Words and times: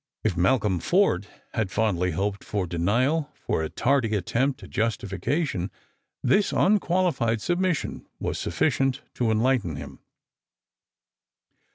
If 0.23 0.35
Malcolm 0.35 0.79
Forde 0.79 1.27
had 1.53 1.69
fondly 1.69 2.09
hoped 2.09 2.43
for 2.43 2.65
denial— 2.65 3.29
for 3.45 3.61
a 3.61 3.69
tardy 3.69 4.15
attempt 4.15 4.63
at 4.63 4.71
justifica 4.71 5.45
tion— 5.47 5.69
this 6.31 6.51
unqualified 6.51 7.47
admission 7.51 8.07
was 8.19 8.39
sufiicient 8.39 9.01
to 9.13 9.29
enlighten 9.29 9.75
him. 9.75 9.99